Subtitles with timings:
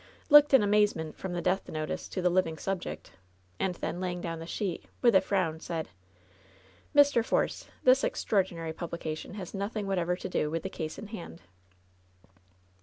[0.29, 3.11] looked in amaze ment from the death notice to the living subject,
[3.59, 5.89] and then laying down the sheet, with a frown, said:
[6.95, 7.51] LOVE'S BITTEREST CUP 121 '^Mr.
[7.51, 11.43] Force, this extraordinary publication has noth ing whatever to do with the case in hand."